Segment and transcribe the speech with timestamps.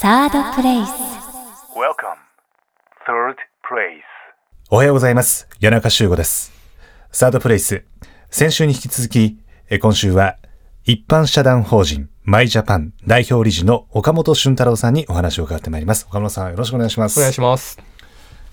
[0.00, 0.88] サードプレイス
[1.76, 2.16] Welcome.
[3.06, 4.00] Third place.
[4.70, 5.46] おはようございます。
[5.60, 6.52] 谷中修吾です。
[7.12, 7.84] サードプレイス。
[8.30, 9.36] 先週に引き続き、
[9.68, 10.38] え今週は
[10.84, 16.06] 一般社団法人マイジャパン代表理事の岡本俊太郎さんにお話を伺ってまいります。
[16.08, 17.20] 岡本さんよろしくお願いします。
[17.20, 17.89] お願いします。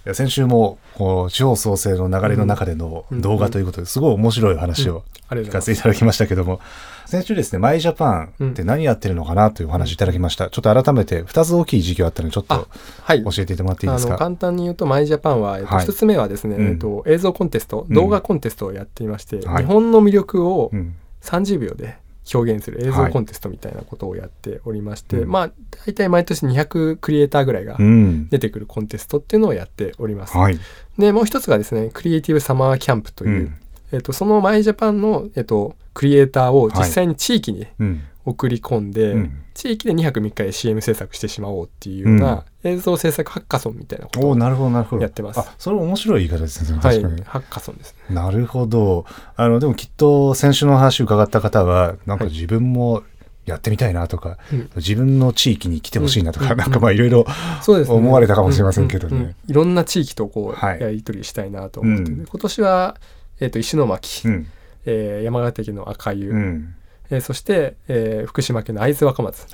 [0.07, 6.61] いや先週もこう地方創生の流れの中での動画ということですごい面白い話を聞かせていただきましたけども、
[7.07, 10.49] 先週ですね、マイジャパンって何やってるのかなというお話いただきました。
[10.49, 12.69] ちょっと改めて2つ大きい事業あったのでちょっと
[13.01, 13.21] はい。
[13.21, 14.11] 教えていてもらっていいですか？
[14.11, 15.83] あの簡単に言うと、マイジャパンは、えっとはい。
[15.83, 16.67] 一つ目はですね、うん。
[16.69, 17.93] えっと、映像コンテスト、うん。
[17.93, 19.63] 動画コンテストをやっていまして、はい。
[19.65, 20.95] 日本の魅力をうん。
[21.21, 21.97] 30秒で
[22.33, 25.51] 表現する映像コンテストみたいなことをやっておりまして、うんまあ、
[25.85, 28.29] 大体毎年200クリエイターぐらいがうん。
[28.29, 30.37] 出てくるコンテストっていうのをやっております。
[30.37, 30.59] はい。
[30.97, 33.57] で、もう一つがですね、クリエイティブサマーキャンプという、うん
[33.91, 38.03] えっと、そのマイジャパンの、えっと、クリエイターを実際に地域にうん。
[38.27, 39.43] 送り込んで、うん。
[39.53, 45.01] 地域で2泊3日で CM 制作してしまおうっていうような、映像制作ハッカソンみたいなことをおおなるほどなるほど。
[45.01, 45.39] やってます。
[45.39, 48.15] あそれ面白い言い方ですねはい確かに、ハッカソンですね。
[48.15, 49.05] なるほど。
[49.37, 52.33] あのでもきっと先週の話伺った方はなんかはい。
[52.33, 53.03] 自分も
[53.45, 54.69] やってみたいなとか、うん。
[54.75, 56.57] 自分の地域に来てほしいなとか、うん。
[56.57, 57.25] なんかまあいろいろ
[57.61, 57.97] そうですね。
[57.97, 59.15] 思われたかもしれませんけどね。
[59.15, 59.35] うううん。
[59.47, 60.81] いろんな地域とこう、はい。
[60.81, 62.25] やり取りしたいなと思ってて、うん。
[62.25, 62.97] 今年は、
[63.39, 64.47] えっと石巻、うん。
[64.85, 66.73] えー山形県の赤湯、うん
[67.09, 69.47] えーそして、えー福島県の会津若松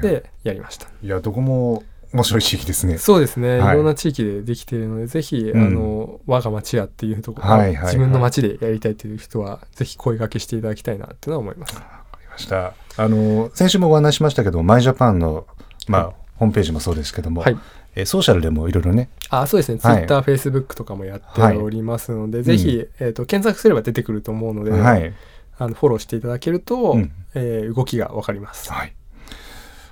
[0.00, 2.98] でやりました、いやどこも面白い地域ですね。
[2.98, 3.74] そうですね、はい。
[3.74, 5.66] い、ろんな地域でできているのでぜひ、うん。
[5.66, 7.84] あの我が町やっていうところ、はいはいはい。
[7.86, 11.74] 自分の町でやりたいという人はぜひ声掛けしていただきたいなっていうのは思います。
[11.76, 12.72] わかりました。
[12.96, 15.46] あの先週もお話ししましたけどマイジャパンの
[15.86, 16.14] まあ、はい。
[16.36, 17.58] ホームページもそうですけども、はい。
[17.94, 19.10] えーソーシャルでもいろいろね。
[19.28, 20.06] あそうですね、はい。
[20.06, 22.42] Twitter、Facebook とかもやっておりますので、い。
[22.42, 25.12] ぜひ、えー、と検索すれば出てくると思うので、はい
[25.58, 27.12] あのフォローしていただけると、うん。
[27.34, 28.72] えー動きがわかります。
[28.72, 28.94] はい。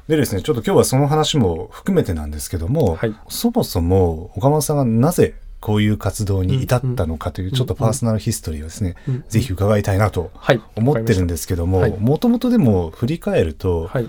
[0.09, 3.15] でですね、ちょっと今日はその話も含めてなんですけども、はい。
[3.29, 9.25] そもそも岡本さんがなぜこういう活動に至ったのかというちょっとパーソナルヒストリーをですね、うん。
[9.29, 14.09] ぜひ伺いたいなとはい、思ってるんですけども、もともとでも振り返ると、はい、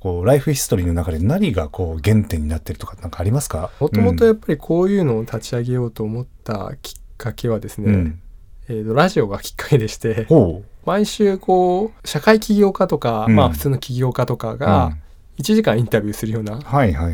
[0.00, 3.70] こうライフヒストリーの中で何がこう原点になってるとかなんかありますか？
[3.78, 4.30] もともとうん。
[4.32, 8.20] やっぱりこういうのを立ち上げようと思ったきっかけはですね、うん。
[8.68, 10.24] えーとラジオがきっかけでして。
[10.24, 13.36] ほ毎週こう社会起業家とか、うん。
[13.36, 14.58] まあ普通の起業家とかう。
[14.58, 15.02] がうん。
[15.38, 16.58] 1時間インタビューするような。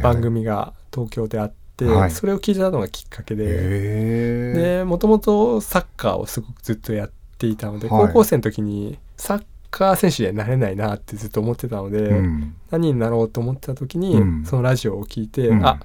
[0.01, 2.11] 番組が東京であって、はい。
[2.11, 8.07] それを聞いてたのがきっかけで、でもともとサッカーをすごくずっとやっていたので、はい。
[8.07, 12.55] 高校生の時にサッカー選手にはなれないなってずっと思ってたので、うん。
[12.71, 14.45] 何になろうと思ってた時に、うん。
[14.45, 15.67] そのラジオを聞いて、うん。
[15.67, 15.81] あ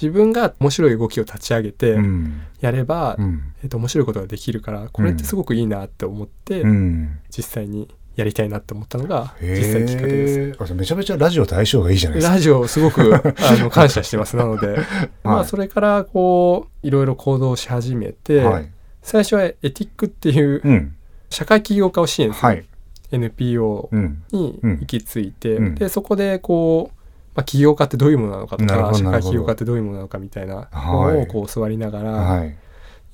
[0.00, 10.74] 自分が面白い動きを立ち上げてうんやれば、うんえっと面白いことができるからこれってすごくいいなって思って、うん実際にやりたいなって思ったのが実際きっかけです。
[10.74, 12.34] めちゃめちゃラジオと相性がいいじゃないですか。
[12.34, 13.22] ラジオすごくあ
[13.62, 14.78] の感謝してますなので、
[15.22, 18.70] まあそれからこういろいろ行動し始めて、はい。
[19.02, 20.94] 最初はエティックっていううん。
[21.28, 22.64] 社会起業家を支援するはい。
[23.12, 24.22] NPO うん。
[24.32, 26.95] にうん行き着いて、うんでそこでこう、
[27.36, 32.56] まあ、起業家ってどういうものなのかとか社会起業家ってどういうものなのかみたいなはいのをこう教わりながらはい。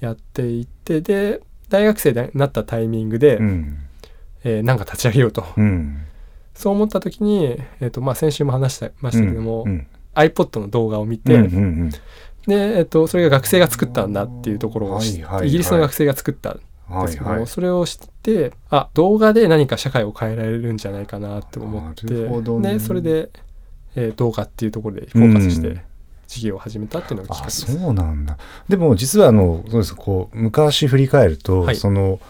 [0.01, 3.79] やっていって、で大学生になったタイミングで、うん。
[4.45, 6.05] えーなんか立ち上げようと、うん。
[6.55, 9.87] そう思った時に、えーとまあ、先週も話してましたけども、うん。
[10.15, 11.91] iPod の動画を見て、うんうんうん
[12.47, 17.47] で、えー、とそれが学生が作ったんだっていうところをはいはいはいイギリスの学生が作ったんですけども、はいはい。
[17.47, 23.31] それを知ってあ動画で何か社会を変えられるんじゃないかなって思ってねでそれで、
[23.97, 25.83] えー動画っていうところでフォーカスしうんて
[26.27, 27.51] 事業を始めたっていうのがきっかあ。
[27.51, 28.39] そうなんだ。
[28.69, 29.95] でも実はあの、そうです。
[29.95, 32.21] こう、昔振り返ると、はいその、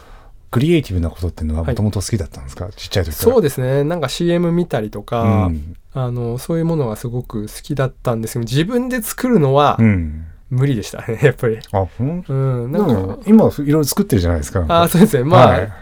[0.50, 2.68] クリエイティブなことっていうのははいもともと好きだったんですか？
[2.76, 3.32] ちっちゃい時から。
[3.32, 5.76] そうですねなんか CM 見たりとか、うん。
[5.94, 10.26] あのそういうものがすごく好きだったんですけど自分で作るのはうん。
[10.50, 11.58] 無理でしたねやっぱり。
[11.70, 14.66] あ、ほんうん、でなんかも今いろいろ作ってるじゃないですか。
[14.68, 15.72] あそうですねまあ、はい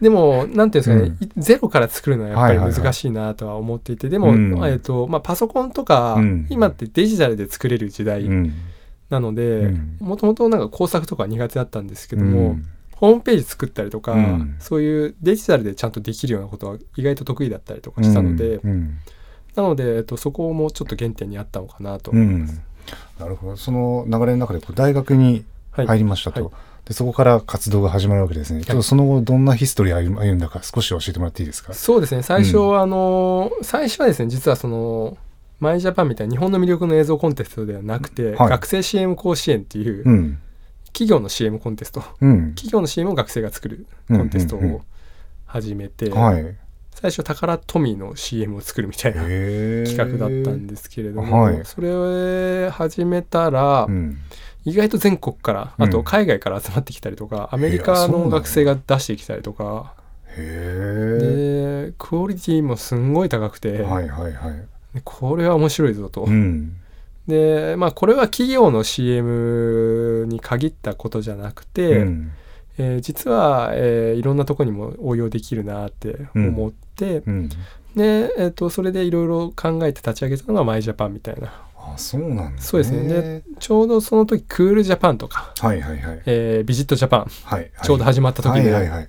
[0.00, 2.82] でも、なんていうんですかね、いゼロから作るのはやっぱりはいはいはい。
[2.82, 4.64] 難しいなとは思っていて、でも、うん。
[4.66, 6.46] えっ、と、まあ、パソコンとか、うん。
[6.48, 8.52] 今ってデジタルで作れる時代うん。
[9.10, 12.64] なのでうん、もともとなんか工作とか苦手だったんですけども、うん。
[12.94, 14.56] ホームページ作ったりとか、うん。
[14.58, 18.98] そういうデジタルでちゃんとできるようなことは意外と得意だったりとかしたので、うん。
[19.56, 22.60] なので、えっと、そこもちょっと原点にあったのかなとうん思います。
[23.18, 23.56] なるほど。
[23.56, 26.44] その流れの中でこう大学にはい入りましたと。
[26.44, 28.64] はいでそこから活動が始まるわけですね。
[28.64, 31.72] ちょっとその後どんなヒストリー歩歩んだか少し教えてもらっていいですか？
[31.74, 35.16] そうですね最初はあの最初はですね実はその
[35.60, 40.38] マイジャパンみたいな日本の魅力の映像コンテストではなくて、はい学生 CM 甲子園っていう、うん。
[40.92, 42.54] 企業の CM コンテストうん。
[42.54, 44.82] 企業の CM を学生が作るコンテストを
[45.46, 46.56] 始めて、はい。
[46.92, 54.18] 最初タカラトミーの CM を作るみたいな企画だったんですけれども、はいそれを始めたら、うん
[54.64, 55.90] 意外と全国からあうん。
[55.90, 59.94] と海外から集まってきたりとか、アメリカのの学生が出してきたりとか。
[60.36, 64.54] へでクオリティもすんごい高くて、えはいはいはい。
[64.94, 66.22] でこれは面白いぞと。
[66.22, 66.76] うん。
[67.26, 72.32] でまあこれは企業の CM に限ったことじゃなくて、うん。
[72.78, 77.48] えー実は、えーいろんなとこにも応用できるなって思って、うん。
[77.96, 81.48] で、えー、とそれでいろいろ考えて立ち上げたのがマイジャパンみたいな。
[81.48, 81.69] あ
[82.00, 83.02] そうなんだそうですね。
[83.08, 86.22] でちょうどその時クールジャパンとか、はいはいはい。
[86.26, 87.70] えービジットジャパンはいはい。
[87.82, 89.08] ちょうど始まった時で、はいはいはい。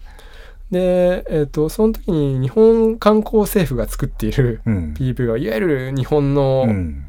[0.72, 4.94] で、えー、とその時に日本観光政府が作っているうん。
[4.94, 7.06] PV がいわゆる日本の、うん。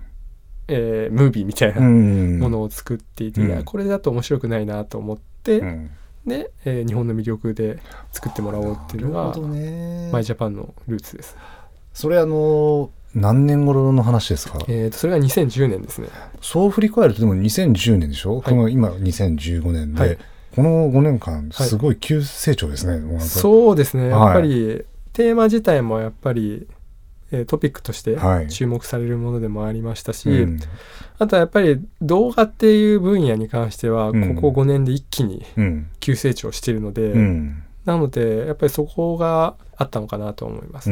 [0.69, 2.39] えームービーみたいなうん。
[2.39, 3.49] ものを作っていて、うん。
[3.49, 5.91] いやこれだと面白くないなと思って、うん。
[6.27, 7.79] で、えー日本の魅力で
[8.13, 10.11] 作ってもらおうっていうのがね。
[10.13, 11.37] マイジャパンのルーツです。
[11.93, 14.59] それあの何年頃の話ですか？
[14.69, 16.09] えー、とそれが2010年ですね。
[16.41, 20.19] そう振り返るとでも2010年でしょ、この今2015年で、はい。
[20.55, 23.25] この5年間すごい急成長ですね、もうなんか。
[23.25, 24.09] そうですね。
[24.09, 26.67] やはいっぱり、テーマ自体もやっぱり、
[27.31, 28.49] えートピックとしてはい。
[28.49, 30.61] 注目されるものでもありましたし、うん。
[31.19, 34.35] あとはやっぱり動画っていう分野に関してはうん。
[34.37, 35.87] ここ5年で一気にうん。
[36.01, 37.63] 急成長しているので、うん。
[37.87, 40.91] なのでやっぱりそこがあったのかなと思います。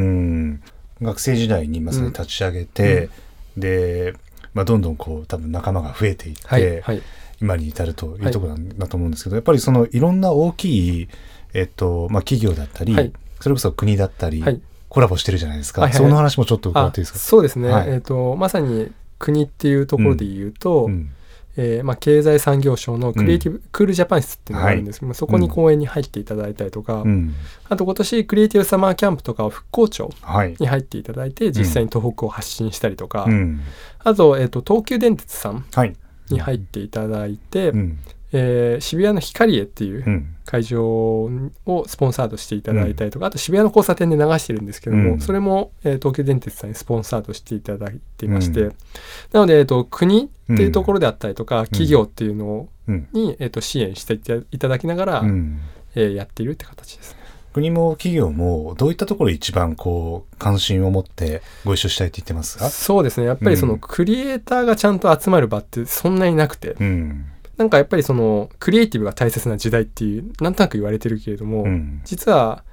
[1.01, 3.09] うん学生時代にまさに立ち上げて、
[3.57, 4.13] で、
[4.53, 7.01] まあ、どんどんこう多分仲間が増えていって、はい、はい、
[7.41, 11.09] 今に至るというところなんだと思うんですけど、やっぱりそのいろんな大きい、
[11.53, 13.11] えっとまあ、企業だったり、はい。
[13.39, 14.61] それこそ国だったり、はい。
[14.89, 17.19] コラボしてるじゃないですか、はいはいその話もちょっと伺あっていいですか？
[17.19, 17.89] そうですね、はい。
[17.89, 21.09] えー、とまさに国っていうところで言うと、うん
[21.57, 27.33] えーまあ、経済産業省のクリエイティブ、クールジャパン室っていうのがあるんですけども、そこに講演に入っていただいたりとか、うん。
[27.67, 33.61] あと今年クリエイティブサマーキャンプとかを復興庁はい、に入っていただいて実際に東北を発信したりとか、うん。
[33.99, 35.95] あと,、えー、と東急電鉄さんはい。
[36.29, 37.99] に入っていただいて、うん
[38.33, 40.35] えー渋谷のヒカリエっていううん。
[40.43, 45.21] 会場をスポンサードしていただいたりとか、あと渋谷の交差点で流してるんですけども、うん。
[45.21, 48.75] それも、えー東急電鉄さんにスポンサードしていただいていまして、うん。
[49.31, 52.67] なので、えー、と国っていうところであったりとか、企業っていうの
[53.13, 54.15] に、えー、と支援して
[54.51, 55.59] いただきながら、うん。
[55.95, 57.21] えーやっているって形ですね。
[57.53, 62.69] 国も企業もどういったところに一番こう関心を持ってご一緒したいって言ってますか？
[62.69, 63.27] そうですね。
[63.27, 63.79] やっぱりその、うん。
[63.79, 67.25] クリエイターがちゃんと集まる場ってそんなになくて、うん
[67.57, 72.01] なんかやっぱりそのクリエイティブが大切な時代っていうなんとなく言われてるけれども、うん。
[72.05, 72.63] 実は、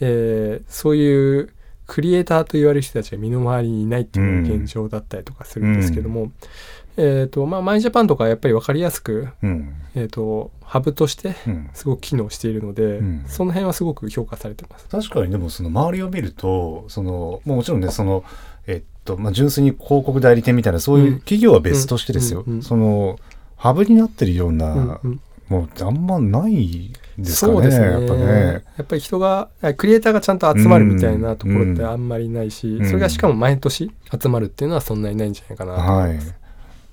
[0.00, 1.50] えーそういう
[1.86, 6.32] クリエイターと言われる人たちが身の回りにいないっていうのが現状だったりとかするんですけども、
[6.96, 9.74] えっ、とまあマイジャパンとかはやっぱり分かりやすく、うん。
[9.94, 11.70] えー、とハブとしてうん。
[11.74, 13.24] すごく機能しているので、うん。
[13.26, 14.88] その辺はすごく評価されてます。
[14.88, 18.24] 確かにでもその周りを見るとそのもちろんねその
[18.66, 22.62] えっとまあ純粋に広告代理店みたいなそういう企業は別としてですよ、うんうんうん。
[22.62, 23.18] その
[23.64, 25.20] ハブになってるよううんなうん。
[25.48, 27.86] ものってあんまないですかねそうですね。
[27.86, 28.64] やっぱね。
[28.76, 32.86] やっぱり人があクリエイターがちゃんと集まるみたいなところってうんあんまりないし、うん。
[32.86, 33.90] それがしかも毎年
[34.22, 36.34] 集まるっていうのはそんなにないんじゃないかなと思はいいます。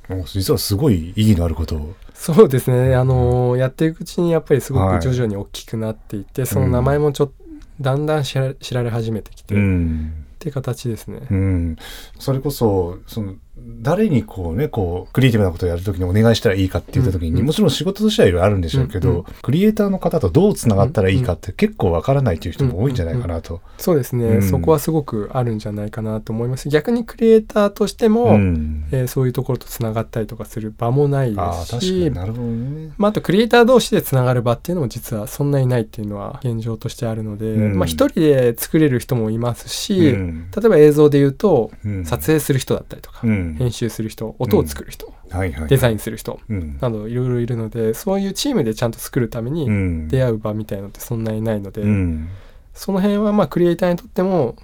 [0.09, 1.93] もう実はすごい意義のあることを。
[2.13, 4.99] そうですね、あのーやっていくうちにやっぱりすごはい。
[4.99, 7.33] く徐々に大きくなっていって、その名前もちょっと
[7.79, 11.21] だんだん知ら知られ始めてきて、うっんていう形ですね。
[11.31, 11.77] うん、
[12.19, 13.33] それこそその
[13.81, 19.23] 誰にこうねこうクリエイティブなことをやるときにお願いしたらいいかって言ったときに、うんもちろん仕事としてはいろいろあるんでしょうけど、うんうん。
[19.41, 23.61] クリエイターの方とどうつながったらいいかって結構わからないという人も多いんじゃないかなと。
[23.77, 24.41] そうですね、うん。
[24.43, 26.31] そこはすごくあるんじゃないかなと。
[26.31, 26.69] 思います。
[26.69, 28.85] 逆にクリエイターとしても、うん。
[28.91, 32.93] えーそういうところとつながったりとかする場もないですしに、なるほどね。
[32.97, 37.77] まあ、あとクリエイター同士でつながる場っていうのも実はそんなにないっていうのは現状としてあるので、うん。
[37.77, 40.51] まあ一人で作れる人もいますし、うん。
[40.55, 42.05] 例えば映像で言うとうん。
[42.05, 46.77] 撮影する人だったりとか、うん編集する人音を作る人、はいはい、デザインする人うん。
[46.79, 50.07] などいろいろいるのでそういうチームでちゃんと作るためにうん。
[50.07, 52.29] 出会う場みたいのってそんなにないので、うん。
[52.73, 54.55] その辺はまあクリエイターにとっても、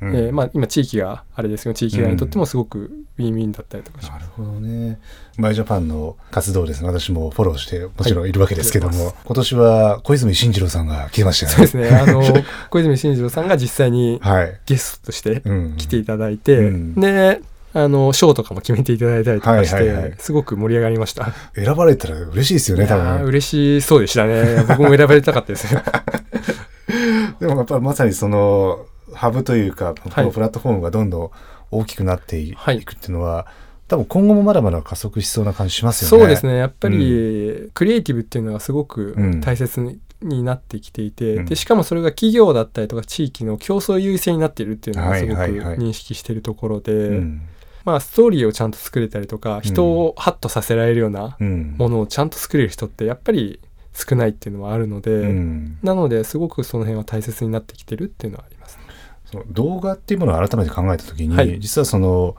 [0.00, 0.16] うん。
[0.16, 4.22] えーまあ、今地域があれですけど地域側にとってもすごくウィンウィンだったりとかします。
[4.22, 4.98] なるほどね。
[5.36, 6.82] マイジャパンの活動です。
[6.82, 6.88] ね。
[6.88, 9.14] 私もフォローして、もちろんいるわけですけども、はい。
[9.24, 11.66] 今年は小泉進次郎さんが来てましたよね。
[11.68, 11.96] そうですね。
[11.96, 12.22] あの
[12.70, 14.60] 小泉進次郎さんが実際にはい。
[14.66, 15.76] ゲストとしてうん。
[15.76, 16.94] 来ていただいて、うん。
[17.00, 17.40] で
[17.76, 21.32] あの賞とかも決めていただいたりとかして、はいはいはいすごく盛り上がりました。
[21.56, 23.24] 選ばれたら嬉しいですよね、多分。
[23.24, 24.64] 嬉しそうでしたね。
[24.68, 25.82] 僕も選ばれたかったですよ。
[27.40, 31.30] でもやっぱりまさにその、ハブというか、こはいのプラットフォームがどんどん
[31.72, 33.46] 大きくなってい,、はいくっていうのは、
[33.88, 36.22] 多分今後もまだまだ加速しそうな感じしますよね。
[36.22, 36.56] そうですね。
[36.56, 47.42] やっぱり、クリエイティブっていうのはすごくうん大切にになってきていて、うんでしかもそれが企業だったりとか地域の競争優位性になっているっていうのがすごくはいはいはい認識しているところで、うん
[47.84, 51.74] まあストーリーをちゃんと作れたりとか人をハッとさせられるようなうん。
[51.78, 53.60] ものをちゃんと作れる人ってやっぱり
[53.92, 55.78] 少ないっていうのはあるので、うん。
[55.82, 58.82] なのですごくその辺は大切になってきてるっていうのはありますね。
[59.24, 61.60] その動画っていうものを改めて考えた時に、はい。
[61.60, 62.36] 実はその、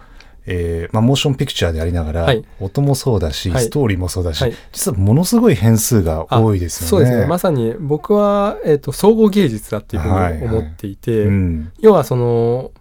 [0.48, 2.44] えーまあ、モーションピクチャーでありながら、はい。
[2.60, 3.64] 音もそうだし、はい。
[3.64, 4.54] ストーリーもそうだし、はい。
[4.72, 6.90] 実はものすごい変数が多いですよね。
[6.90, 7.26] そうですね。
[7.28, 11.72] まさに僕は、えー、と総合芸術だっていうふうに思っていて、うん。
[11.80, 12.72] 要はその、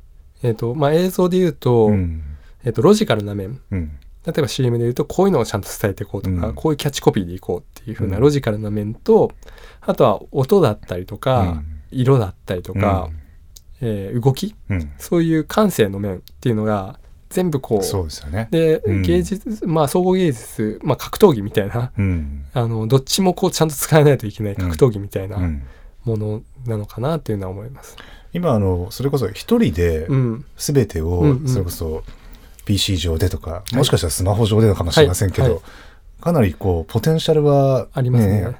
[0.42, 2.22] えーとまあ、映像で言うと,、うん
[2.64, 3.60] えー、とロジカルな面。
[3.70, 3.98] うん。
[4.26, 6.54] 例えば CM で言うとこういうのをちゃんと伝えていこうとか、うん。
[6.54, 8.22] こういうキャッチコピーでいこうっていう風なうん。
[8.22, 9.32] ロジカルな面と、
[9.80, 11.66] あとは音だったりとか、うん。
[11.90, 13.10] 色だったりとか、
[13.80, 14.92] えー動きうん。
[14.98, 18.48] そういう感性の面っていうのが全部こうそうですよね。
[18.50, 19.02] で、うん。
[19.02, 22.46] 芸術まあ総合芸術、まあ、格闘技みたいなうん。
[22.54, 25.62] あのどっちもこうちゃんと使えないといけない格闘技みたいなうん。
[26.04, 27.96] ものなのかなっていうのは思います。
[28.32, 31.48] 今あのそれこそ一人でうん、全てを、うんうん。
[31.48, 32.02] それこそ
[32.64, 35.54] PC 上でとか、もしかしたらスマホ上でのかもしれませんけど、はい。
[35.54, 35.60] は
[36.20, 38.56] かなりこうポテンシャルは、ありますね。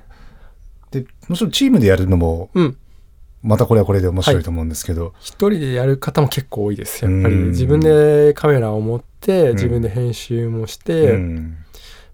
[0.91, 2.77] でもちろんチームでやるのもうん。
[3.43, 7.35] またこれはこれで面白いと思うんですけど、一人でやる方も結構多いですやっぱり。
[7.35, 7.49] うん。
[7.51, 9.55] 自分でカメラを持ってん。
[9.55, 11.57] 自分で編集もして、うん。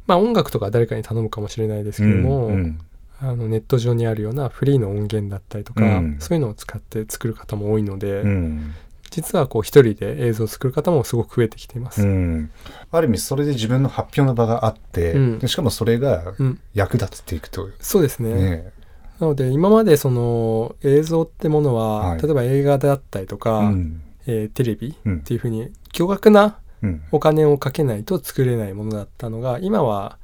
[0.06, 2.54] まあ音楽とかは誰かに頼むかもしれないですけども、うん。
[2.54, 2.80] うん。
[3.20, 6.16] あのネット上にあるようなフリーの音源だったりとか、うん。
[6.18, 8.74] そういうのを使って作る方も多いので、うん
[9.10, 12.02] 実はこう一人で映像を作る方もすごく増えてきています。
[12.02, 12.50] うん。
[12.90, 15.38] ある意味それで自分の発表の場があって、うん。
[15.38, 16.60] でしかもそれがうん。
[16.74, 18.34] 役立っていくと、そうですね。
[18.34, 18.72] ね
[19.18, 22.22] なので今までその映像ってものは、はい。
[22.22, 24.02] 例えば映画だったりとか、うん。
[24.26, 25.18] えーテレビうん。
[25.18, 27.02] っていうふうに巨額なうん。
[27.12, 30.18] お金をかけないと作れないものだったのが今は、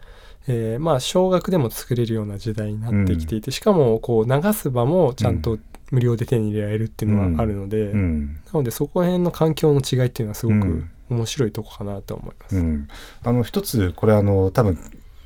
[0.47, 5.59] えーまあ少額でも作れるような時代になってきていて、しかもこう流す場もちゃんと
[5.90, 8.35] 無料で手に入れられるっていうのがあるので、うん。
[8.35, 12.57] なのでそこら辺の環境の違いっていうのはすごくうん面白いとこかなと思います。
[12.57, 12.88] うん。
[13.23, 14.78] あの一つこれあの多分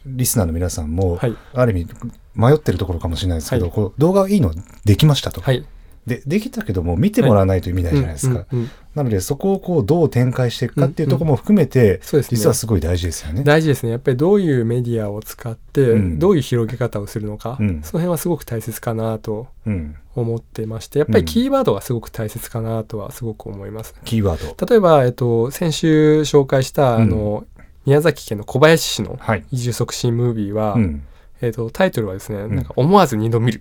[0.06, 1.36] リスナーの皆さんも、はい。
[1.54, 1.88] ある意味
[2.34, 3.72] 迷ってるところかもしれないですけど、はい。
[3.74, 4.52] こう動画いいの
[4.84, 5.66] できましたと、はい。
[6.06, 12.38] でできたけども見てもらわないと意味ないじゃないですか、うんうんうんなのでそこをこうどう展開していくかっていうところも含めて、そうですね。
[12.38, 13.44] 実はすごい大事ですよね。
[13.44, 13.92] 大事ですね。
[13.92, 16.18] やっぱりどういうメディアを使ってうん。
[16.18, 17.82] どういう広げ方をするのか、うん。
[17.82, 23.94] その辺はすごく大切かなとうん、思ってましてやっぱりキーワードがすごく大切かなとはすごく思います。
[24.04, 24.66] キーワード。
[24.66, 27.44] 例えば、えっと、先週紹介した、あの
[27.86, 29.44] 宮崎県の小林市のはい。
[29.52, 31.04] 移住促進ムービーは、うん。
[31.42, 32.56] えっと、タイトルはですね、ん。
[32.56, 33.60] なんか思わず二度見る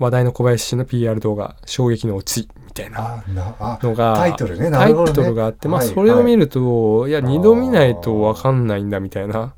[0.00, 4.70] 話題の小林市の PR 動画衝撃のオチみたいなのがタイトルね。
[4.70, 9.54] なタイトルがあって、まあはいそれを見はいると、い、や二度見ないとわかんないんだみたいな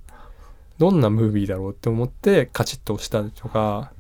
[0.79, 3.93] どんなムービーだろうって思ってカチッと押したりとか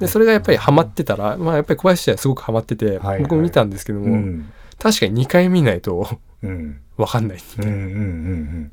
[0.00, 4.50] でそれがやっぱりハマってたら、まあ、やっぱり小林市はすごくハマってて、はい僕も見たんですけども、うん。
[4.78, 6.08] 確かに2回見ないと
[6.42, 6.80] うん。
[6.96, 7.38] わかんない。
[7.58, 8.72] うんうんうんうん。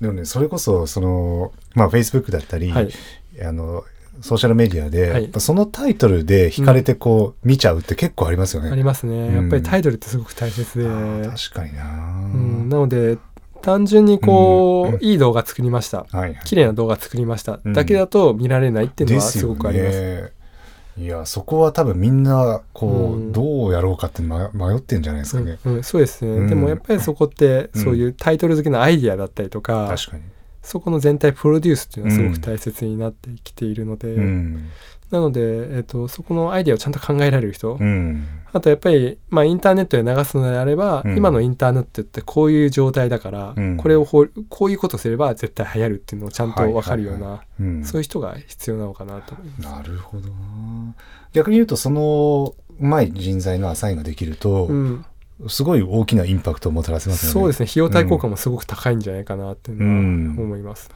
[0.00, 2.90] でもね、それこそ、その、まあ、Facebook だったり、はい、
[3.42, 3.84] あの、
[4.20, 5.30] ソーシャルメディアで、はい。
[5.38, 8.70] そのタイトルで惹かれてこう、見ちゃうって結構ありますよね。
[8.70, 9.14] ありますね。
[9.28, 9.34] うん。
[9.34, 10.84] やっぱりタイトルってすごく大切で、
[11.28, 13.18] 確かにな、うん、なので
[13.62, 15.98] 単純にこう、うんいい動画作りました。
[15.98, 16.40] はいはい。
[16.44, 17.72] 綺麗な動画作りました、うん。
[17.72, 20.00] だけだと見られないっていうのはですごくあります。
[20.00, 20.32] ね。
[20.96, 23.32] いや、そこは多分みんな、こう、うん。
[23.32, 25.58] どうやろうかって迷迷ってんじゃないですかね。
[25.64, 26.48] うんうん、そうですね、うん。
[26.48, 27.82] でもやっぱりそこってうん。
[27.82, 30.22] そういうタイトル付けのアイディアだったりとか、確かに。
[30.64, 34.70] そこの全体プロデュースっていうのはすごく大切になってきているので、うん。
[35.10, 38.26] なので、えっとそこのアイデアをちゃんと考えられる人、うん。
[38.52, 49.60] あとやっぱり、まあ、インターネットで流すのであれば、うん今のインターネットってこういう状態だから、うんこれをほこういうことすれば絶対流行るっていうのをちゃんと分かるような、はいはいうんそういう人が必要なのかなと思います。
[49.62, 50.34] なるほどな。
[51.32, 55.04] 逆に言うと、その、うまい人材のアサインができると、うん、
[55.48, 57.32] すごい大きなインパクトをもたらせますよね。
[57.32, 60.90] そうですね費用対効果もすごく高いんじゃないかなっていうのは思います。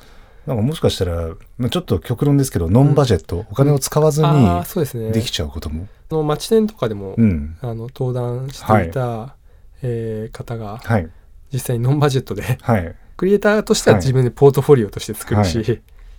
[0.46, 5.88] なんかもしかしたら、まあ、ちょっと極論ですけど、ノンバジェット、お金を使わずにできちゃうことも？
[6.10, 7.56] あの町店とかでも、うん。
[7.60, 9.36] あの登壇していた、
[9.82, 11.10] えー方がはい。
[11.52, 12.94] 実際にノンバジェットではい。
[13.16, 15.76] クリエイターとしてははい自分でポートフォリオとして作るし、は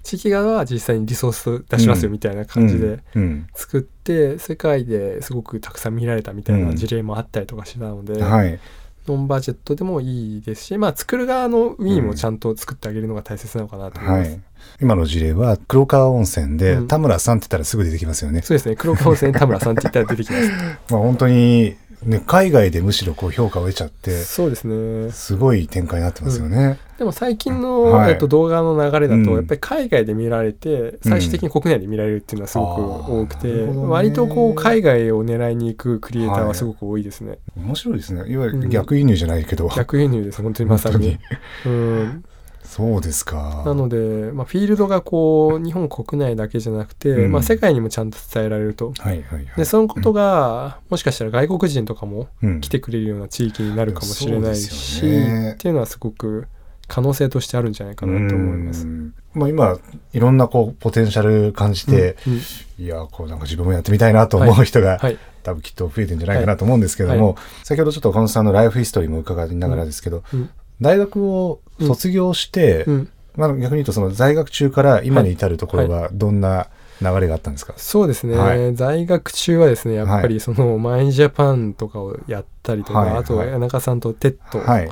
[0.09, 3.21] 地域側は実際にリソース出しますよみたいな感じで、うん。
[3.21, 8.59] うん作って世界ですごくたくさん見られたみたいな事例もあったりとかしたので、はい。
[9.07, 14.41] ノンバジェットでもいいですしまあ作る側のウィーンもちゃんと作ってあげるのが大切なのかなと思います、はい。
[14.81, 18.41] 今の事例は、黒川温泉で、うん田村さんって言ったらすぐ出てきますよね。
[18.41, 20.51] そうですね黒川温泉田村さんって言ったら出てきます
[20.89, 25.11] まあ本当に、ね、海外でむしろこう評価を得ちゃって、そうですね。
[25.11, 26.79] すごい展開になってますよね。
[26.97, 28.11] でも最近の、はい。
[28.11, 29.35] えっと、動画の流れだと、うん。
[29.35, 33.87] やっぱり海外で見られて最終的に国内で見られるっていうのはすごく多くて、あーなるほどね。
[33.87, 38.29] 割とこう海外を狙いに行くクリエイターはすごく多いですね、面白いですね。
[38.31, 38.61] いわゆうん。
[38.61, 39.69] る逆輸入じゃないけど。
[39.75, 41.17] 逆輸入です本当にまさに。
[41.63, 41.73] 本。
[41.73, 42.23] うん、
[42.69, 43.63] そうですか。
[43.65, 47.31] なので、まあ、フィールドがこう日本国内だけじゃなくて、うん。
[47.31, 48.93] まあ、世界にもちゃんと伝えられると。
[48.99, 49.47] はいはいはい。
[49.57, 52.61] でそのことが、もしかしたら外国人とかもうん。
[52.61, 55.53] 来てくれるような地域になるかもしれないし、ね。
[55.53, 56.47] っていうのはすごく
[56.87, 58.85] 可能性としてあるんじゃないかなと思います。
[58.85, 59.15] うん。
[59.33, 59.79] まあ今、
[60.13, 62.33] いろんなこう、ポテンシャル感じて、うん。
[62.33, 62.39] うん。
[62.85, 67.35] いや、こうなんか自分もやってみたいなと思う人が、はい、多分きっと増えてんじゃないかなと思うんですけども、はい。
[67.63, 70.49] 先ほどちょっと岡本さんのライフヒストリーも伺いながらですけど、うん
[70.81, 73.09] 大学を卒業して、うん。
[73.35, 76.67] まあ、逆に言うとその在学中から今に至るところはどんな
[77.01, 78.75] 流れがあったんですか、そうですね、はい。
[78.75, 83.17] 在学中はですねやっぱりそのマイジャパンとかをやったりとか、はい。
[83.17, 84.89] あとは谷中さんと TED はい。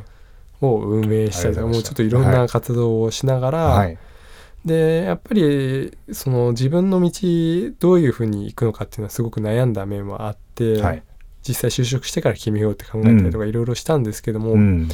[0.62, 3.98] を運営したりとか、もうちょっといろんな活動をしながら、はい。
[4.66, 7.12] でやっぱりその自分の道
[7.80, 11.04] どういうふうに行くのかっていうのはすごく悩んだ面はあって、はい。
[11.48, 14.90] 実際就職してから決めようって考えたりとかいろいろしたんですけども、うん。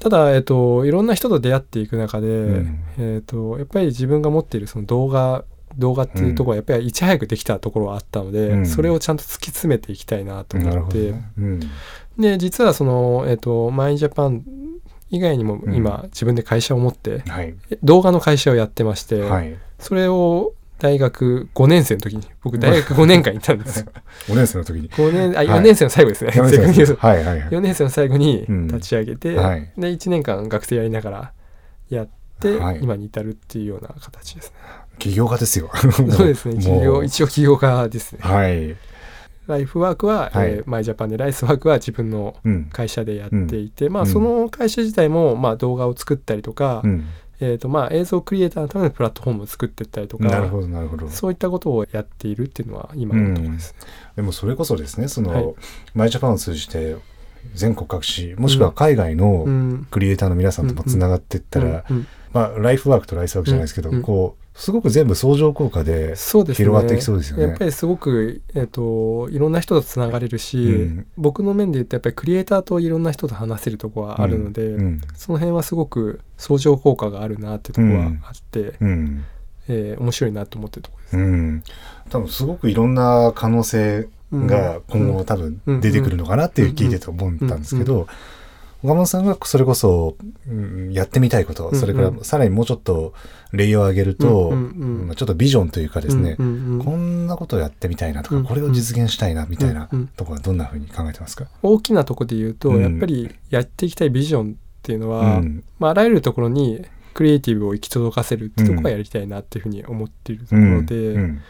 [0.00, 5.44] ただ、えっと、いろんな人と出会っていく中で、んえっと、やっぱり自分が持っているその動画
[5.78, 11.30] 動画っていうところはやっぱりいち早くできたところはあったので、うんそれをちゃんと突き詰めていきたいなと思って、ね。
[11.38, 11.60] うん。
[12.18, 14.44] で実はその、えっと、マイジャパン
[15.10, 17.54] 以外にもうん今、自分で会社を持ってはい。
[17.82, 19.56] 動画の会社をやってまして、はい。
[19.78, 23.86] それを大学5年生の時に僕大学5年間行ったんですよ
[24.28, 24.90] 5年生の時に。
[24.90, 27.48] 5年あはい4年生の最後ですね、4年正確に言うと生はいはいはい。
[27.48, 31.32] 4年生の最後にうん立ち上げて、はいで1年間学生やりながら
[31.90, 32.08] やっ
[32.40, 34.56] て、はい今に至るっていうような形ですね。
[34.98, 35.70] 起業家ですよ。
[36.10, 38.18] そうですねもう企業一応企業家ですね。
[38.22, 38.76] はい。
[39.46, 42.64] ライフワークは、はいえーマイジャパンでライスワークは自分のうん。
[42.72, 47.04] 会社でやっていて、まうんあその会社自体も、まあ、動画を作ったりとか、うん。
[47.40, 51.08] えーとまあ、映像クリエイターのためのプラットフォームを作っていったりとかなるほどなるほど。
[51.08, 53.78] そういったことをやっているっていうのは今のところですね。
[54.16, 55.54] でもそれこそですね、その、はい。
[55.94, 56.96] マイジャパンを通じて
[57.54, 59.86] 全国各地、もしくは海外のうん。
[59.90, 62.06] クリエイターの皆さんともつながっていったら、うんうん。
[62.32, 63.96] まあ、ライフワークとライスワークじゃないですけど、うん。
[63.96, 64.02] うん。
[64.02, 66.14] こう、すごく全部相乗効果で。
[66.54, 67.42] 広がっていきそうですよね。
[67.42, 71.06] やっぱりすごく、えっ、と、いろんな人とつながれるし、うん。
[71.16, 75.00] 僕の面で言うと、やっぱりクリエイターといろんな人と話せるところはあるので、うん。
[75.16, 79.24] その辺はすごく相乗効果があるなってところはあって、うん。
[79.66, 81.16] えー面白いなと思ってるところです。
[81.16, 81.62] うん。
[82.10, 88.06] 多分すごくいろんな可能性が今後多分出てくるのかなっていう聞いてて思ったんですけど、
[88.84, 90.16] 岡本さんがそれこそ、
[90.46, 93.14] うんやってみたいこと、うんそれからさらにもうちょっと
[93.52, 95.06] レイヤーを上げると、うんうんうん。
[95.06, 100.06] まあちょっとビジョンというかですね、うんうんうんこんなことをやってみたいなとか、うんこれを実現したいなみたいなうんうん。
[100.08, 102.82] ところはどんなふうに考えてますか、大きなところで言うと、うん。
[102.82, 105.64] やっぱりやっていきたいビジョンっていうのは、うん。
[105.78, 111.42] まあ、あらゆるところにクリエイティブを行き届かせるってところはやりたいなっていうふうに思っているところで、うん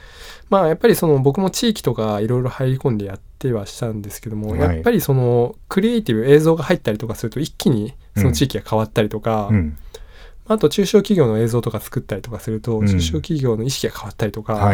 [0.51, 4.61] まあやっぱりその僕も地域とかいろいろ入り込んでやってはしたんですけども、はい。
[4.61, 9.77] やっぱりそのクリエイティブ映像が入ったりとかすると一気にその地域が変わったりとか、うん
[10.47, 12.87] あと中小企業の映像とか作ったりとかすると、うん。
[12.87, 14.71] 中小企業の意識が変わったりとか。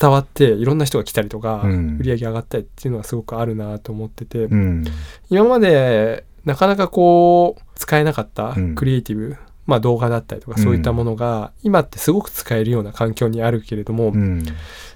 [0.00, 4.84] 伝わっていろんな人が来たりとか、うん売り上げ上がったりっていうのはすごくあるなと思ってて、うん。
[5.28, 8.74] 今までなかなかこう使えなかったうん。
[8.74, 9.36] クリエイティブ、
[9.66, 14.44] まあ動画だったりとかそういったものが今ってすごく使えるような環境にあるけれども、うん。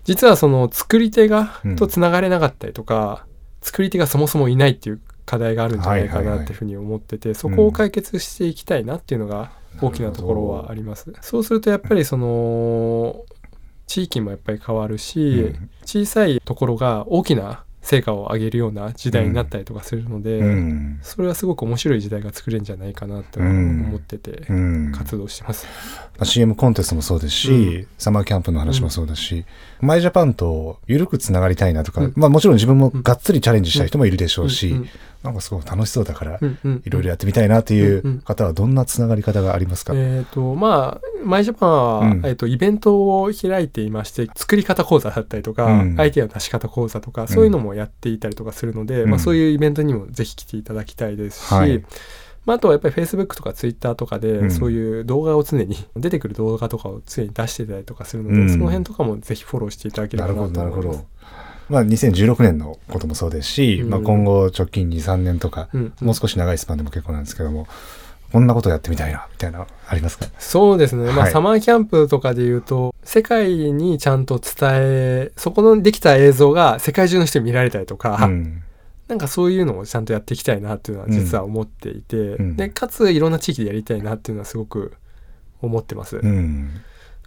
[0.04, 1.76] 実はその作り手がうん。
[1.76, 3.26] とつながれなかったりとか、
[3.62, 11.12] 作り手がそもそもいないっていう課題があるんじゃないかなっていうふうに思ってて、そこを解決していきたいなっていうのが大きなところはあります。
[11.20, 13.24] そうするとやっぱりその
[13.86, 15.70] 地域もやっぱり変わるし、うん。
[15.84, 20.98] 小さいところが大きな成果を上げるような時代になったりとかするので、うん。
[21.00, 23.86] それはすごく面白い時代が作れるんじゃないかなとうん。
[23.86, 24.92] 思っててうん。
[24.92, 25.66] 活動してます。
[26.18, 27.86] まあ CM コンテストもそうですし、うん。
[27.96, 29.46] サマーキャンプの話もそうだし、
[29.80, 32.12] マイジャパンと緩くつながりたいなとか、うん。
[32.14, 34.76] まあもちろん自分もがっつりチャレンジしたい人もいるでしょうし、
[35.22, 36.38] なんかすごく楽しそうだから、
[36.84, 42.26] いろいろやってみたいなっていう方はどんなつながり方がありますか、えっ、とまあマイジャパンは、うん。
[42.26, 46.00] えー、とイベントを開いていまして作り方講座だったりとか、うん。
[46.00, 49.10] アイデアの出し方講座とかそういうのもやっていたりとかするので、うん。
[49.10, 51.84] まあ、そういうイベントにもぜひ来ていただきたいですし、はい。
[52.46, 54.50] まあ、あとはやっぱり Facebook とか Twitter とかで、うん。
[54.50, 58.50] そういう動画を常に 出てくる動画とかを常に出してたりとかするので、うん。
[58.50, 60.88] その辺とかもぜひフォローしていただければなとほどなるほど。
[60.88, 61.04] 思い
[61.68, 63.90] まあ2016年のこともそうですし、うん。
[63.90, 67.66] まあ今後直近2、3年とか、うんもう少し長いスパンでも結構なんですけども、
[68.32, 70.26] こんなことやってみたいな、みたいな、ありますか？
[70.38, 71.32] そうですね、まあはい。
[71.32, 78.62] サマーキャンプとかで言うと世界にちゃんと伝えそこのできた映像が世界中の人に見られたりとか、うん。
[79.08, 82.56] なんかそういうのをちゃんとやっていきたいなっていうのは実は思っていて、うん。
[82.56, 84.92] でかついろんな地域でやりたいなっていうのはすごく
[85.62, 86.18] 思ってます。
[86.18, 86.70] うん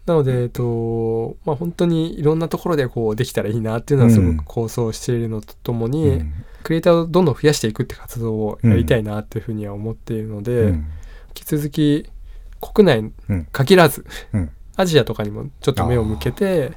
[0.06, 4.38] なので、えっとまあ、本当にいろんなところでこうできたらいいなっていうのはすごうん。
[4.38, 6.34] く構想しているのとともうに、ん。
[6.64, 10.76] クリエイターをどんどん増やしていくって活動をやりたいなっていうふうには思っているので、うん。
[10.76, 10.86] 引
[11.34, 12.10] き続き
[12.60, 13.48] 国内うん。
[13.52, 14.50] 限らず、うん。
[14.76, 16.74] アジアとかにもちょっと目を向けて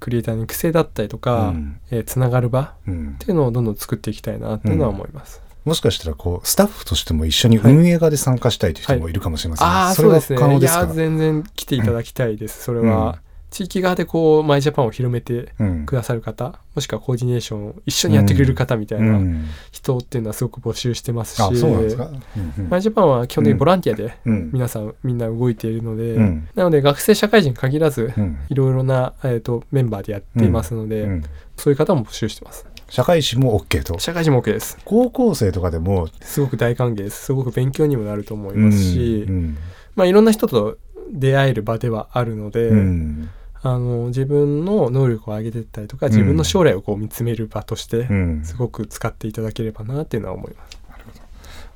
[0.00, 1.80] クリエイターの育成だったりとか、うん。
[1.90, 3.16] えーつながる場っうん。
[3.18, 5.42] ていうのをどんどん作っていきたいなっていうのは思います。
[5.66, 10.38] もしかしたらこうスタッフとしても一緒に運営側で参加したいという人もいるかもしれませんね、ああそれはそうですね。
[10.38, 10.84] 可能ですか？
[10.84, 12.90] いや全然来ていただきたいです、それうん。
[12.90, 15.86] は地域側でこうマイジャパンを広めてうん。
[15.86, 19.46] くださる方もしくはコーディネーションを一緒にやってくれる方みたいなうん。
[19.72, 22.22] 人っていうのはすごく募集してますし、うなん
[22.68, 24.50] マイジャパンは基本的にボランティアでうん。
[24.52, 26.48] 皆さんみんな動いているので、うん。
[26.54, 28.38] なので学生社会人に限らずうん。
[28.48, 31.24] いろいろな、えー、とメンバーでやっていますので、うん。
[31.56, 33.98] そういう方も募集してます社会人も OK と。
[33.98, 34.78] 社会人も OK です。
[34.84, 37.26] 高校生とかでもすごく大歓迎です。
[37.26, 39.58] すごく勉強にもなると思いますし、うん
[39.94, 40.76] まあいろんな人と
[41.10, 43.30] 出会える場ではあるので、うん。
[43.62, 48.44] あの自分の能力を上げていったりとか自分の将来をこう見つめる場としてうん。
[48.44, 50.78] すごく使っていただければなっていうのは思います。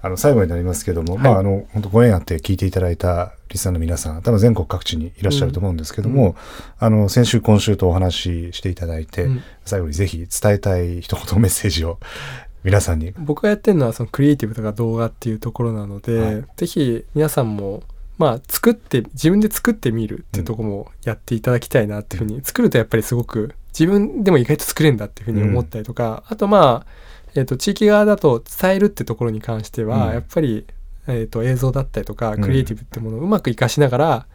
[0.03, 1.25] あの最後になりますけども、はい。
[1.25, 6.35] まああの本当ご縁あって聞いていただいたリスナーの皆さん多分全国各地にいらっしゃると思うんですけども、うん。
[6.79, 9.43] あの先週今週とお話ししていただいて、うん。
[9.65, 11.99] 最後にぜひ伝えたい一言メッセージを
[12.65, 13.13] 皆さんに。
[13.19, 16.45] 僕がやってるのはそのクリエイティブとか動画っていうところなので、はい。
[16.57, 17.83] ぜひ皆さんも
[18.19, 26.87] まあ作って自分で作ってみるっていうところもやっていただきたいなっていうふうに、作るとやっぱりすごく自分でも意外と作れるんだっていうふうに思ったりとか、あとまあ、
[27.35, 30.67] えー、と地域側だと伝えるってところに関しては、うんやっぱり、
[31.07, 34.27] えー、と映像だったりとかんクリエイティブってものをうまく活かしながら、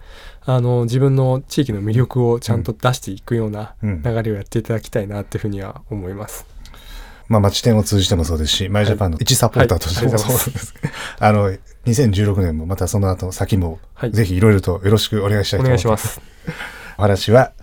[0.46, 6.46] あの自分の地域の魅力をちゃんと出していくようなうん流れをやっていただきたいなっていうふうには思います。
[7.28, 10.74] まあ、町店を通じてもそうですし、マイジャパンの一サポーターとしてもはいそうです。
[11.20, 11.52] あの、
[11.86, 15.88] 2016年もまたその後先も、はいぜひいろいろとよろしくお願いしたいおと思います。
[15.88, 16.22] 願いします。
[16.98, 17.54] お話は、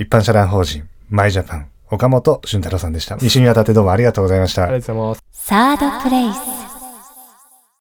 [0.00, 3.16] 一般社団法人、マイジャパン、岡本俊太郎さんでした。
[3.16, 4.80] 一緒にわたってどうもありがとうございましたあり。
[4.80, 5.24] がとうございます。
[5.32, 6.73] サードプレイス